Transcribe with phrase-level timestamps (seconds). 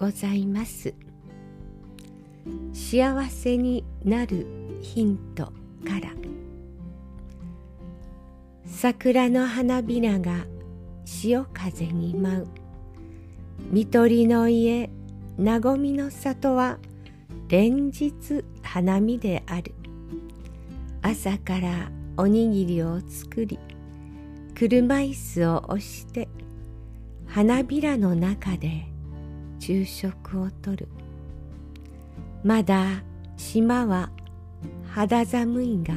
[0.00, 0.94] ございます。
[2.72, 4.46] 幸せになる
[4.80, 6.10] ヒントから。
[8.64, 10.46] 桜の花びらが
[11.04, 12.46] 潮風に舞う。
[13.70, 14.88] 見取りの家
[15.38, 16.78] 和みの里は
[17.48, 19.74] 連日花見である。
[21.02, 23.58] 朝からおにぎりを作り
[24.54, 26.26] 車椅子を押して
[27.26, 28.89] 花びらの中で
[29.60, 30.88] 昼食をとる。
[32.42, 33.04] まだ
[33.36, 34.10] 島は
[34.88, 35.94] 肌寒いが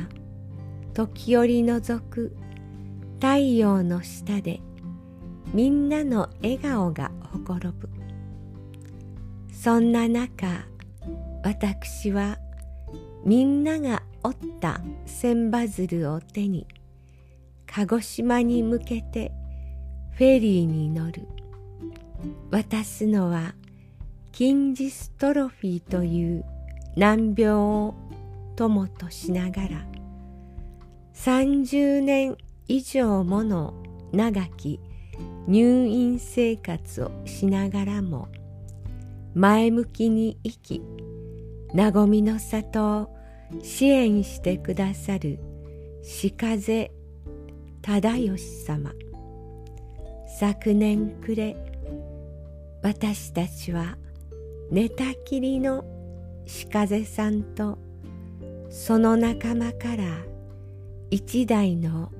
[0.94, 2.36] 時折覗く
[3.16, 4.60] 太陽の下で
[5.54, 7.90] みんなの笑顔がほころぶ。
[9.52, 10.68] そんな中
[11.44, 12.38] 私は
[13.26, 16.68] みんなが折った千羽鶴を手に
[17.66, 19.32] 鹿児島に向けて
[20.12, 21.26] フェリーに乗る。
[22.52, 23.56] 渡すのは
[24.32, 26.46] 筋ジストロフィーという
[26.96, 27.96] 難病を
[28.56, 29.88] 友としながら
[31.16, 33.74] 30年以上もの
[34.12, 34.80] 長き
[35.48, 38.30] 入院生活をしながらも
[39.34, 40.82] 前向きに生き
[41.76, 43.16] 和みの里を
[43.62, 45.40] 支援してくださる
[46.32, 46.92] 鹿風
[47.82, 48.94] 忠義様。
[50.40, 51.73] 昨年暮れ
[52.84, 53.98] 私たちは
[54.70, 55.86] 寝たきりの
[56.70, 57.80] 鹿瀬さんと
[58.70, 60.04] その仲間から
[61.10, 62.12] 一台の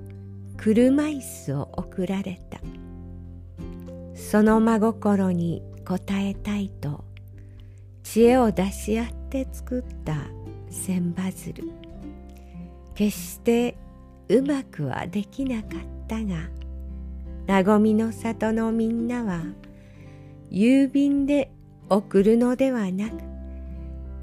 [0.56, 2.62] 車椅子を贈られた。
[4.16, 7.04] その真心に応えたいと
[8.04, 10.16] 知恵を出し合って作った
[10.70, 11.64] 千羽鶴。
[12.96, 13.76] 決して
[14.30, 19.42] うまくはできなかったが和みの里のみんなは
[20.54, 21.52] 郵便で
[21.90, 23.14] 送るのではなく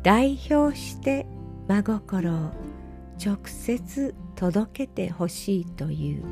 [0.04, 1.26] 代表して
[1.66, 2.36] 真心を
[3.22, 6.22] 直接届けてほしいという。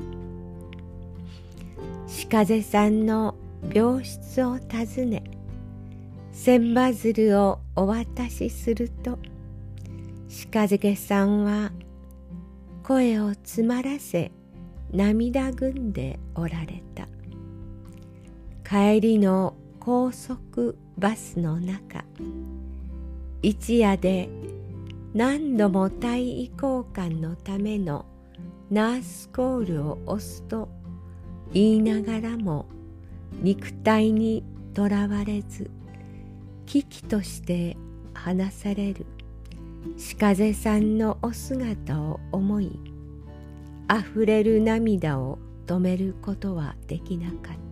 [2.31, 3.35] 鹿瀬さんの
[3.75, 5.25] 病室を訪ね
[6.33, 9.19] 千羽鶴をお渡しすると
[10.53, 11.73] 鹿瀬さんは
[12.85, 14.31] 声を詰まらせ
[14.93, 17.09] 涙ぐんでおられた。
[18.65, 19.55] 帰りの
[19.89, 22.05] 高速バスの中。
[23.41, 24.29] 一夜で
[25.15, 28.05] 何度も体位交換のための
[28.71, 30.69] ナースコールを押すと
[31.55, 32.67] 言いながらも
[33.41, 34.45] 肉体に
[34.75, 35.71] とらわれず
[36.67, 37.79] 危機として
[38.13, 39.07] 話される。
[40.21, 42.79] 鹿瀬さんのお姿を思い
[43.87, 47.68] あふれる涙を止めることはできなかった。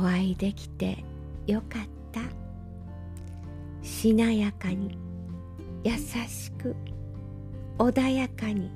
[0.00, 1.04] お会いできて
[1.46, 2.22] よかった。
[3.86, 4.96] しなやかに
[5.84, 6.74] 優しく
[7.76, 8.70] 穏やかに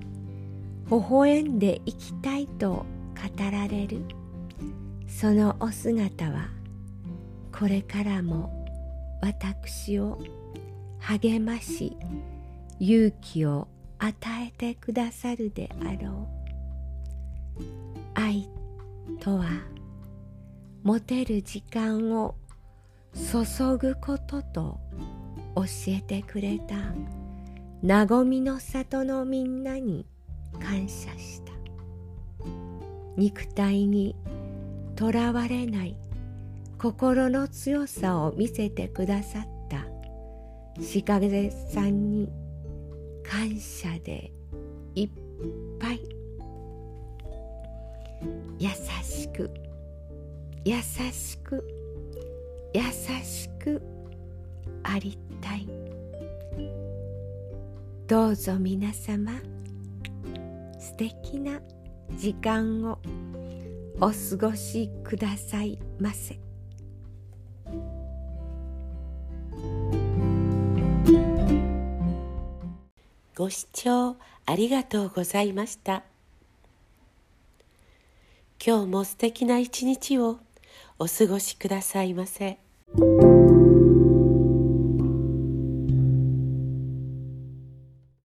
[0.90, 4.02] 微笑んでいきたいと語られる。
[5.08, 6.48] そのお姿は
[7.58, 8.66] これからも
[9.22, 10.18] 私を
[10.98, 11.96] 励まし
[12.80, 13.68] 勇気を
[13.98, 14.14] 与
[14.46, 16.28] えてくださるであろ
[17.58, 17.62] う。
[18.14, 18.46] 愛
[19.20, 19.73] とは
[20.84, 22.34] 持てる時間を
[23.14, 24.78] 注ぐことと
[25.56, 26.74] 教えてくれた。
[27.82, 30.04] 和みの里のみんなに
[30.60, 31.52] 感謝した。
[33.16, 34.14] 肉体に
[34.94, 35.96] とらわれない
[36.78, 39.86] 心の強さを見せてくださった。
[41.06, 42.30] 鹿毛さんに
[43.22, 44.30] 感謝で
[44.94, 45.10] いっ
[45.80, 46.00] ぱい。
[48.58, 48.68] 優
[49.02, 49.50] しく
[50.64, 51.62] 優しく
[52.72, 52.80] 優
[53.22, 53.82] しく
[54.82, 55.68] ありたい
[58.06, 59.32] どうぞ皆様
[60.78, 61.60] 素敵な
[62.16, 62.98] 時間を
[64.00, 66.38] お過ごしくださいませ。
[73.36, 76.04] ご視聴ありがとうございました。
[78.64, 80.38] 今日も素敵な一日を
[80.98, 82.63] お過ごしくださいませ。